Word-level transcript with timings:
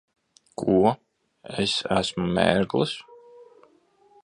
Ko? 0.61 0.93
Es 1.65 1.75
esmu 1.97 2.27
mērglis? 2.39 2.95